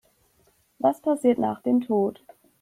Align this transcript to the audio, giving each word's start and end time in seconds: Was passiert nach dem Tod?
Was 0.79 0.99
passiert 0.99 1.37
nach 1.37 1.61
dem 1.61 1.81
Tod? 1.81 2.23